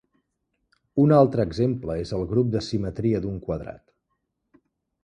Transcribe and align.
Un 1.03 1.13
altre 1.17 1.45
exemple 1.49 1.99
és 2.07 2.15
el 2.19 2.27
grup 2.33 2.51
de 2.57 2.63
simetria 2.71 3.21
d'un 3.27 3.39
quadrat. 3.49 3.87